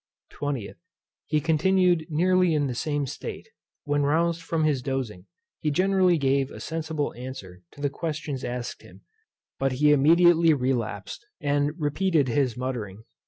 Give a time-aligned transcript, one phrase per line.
[0.33, 0.77] 20th,
[1.27, 3.49] He continued nearly in the same state:
[3.83, 5.27] when roused from his dozing,
[5.59, 9.01] he generally gave a sensible answer to the questions asked him;
[9.59, 13.03] but he immediately relapsed, and repeated his muttering.